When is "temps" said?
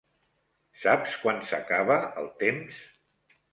2.43-2.83